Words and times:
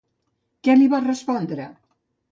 Què 0.67 0.77
li 0.79 0.87
va 0.95 1.03
respondre? 1.05 1.71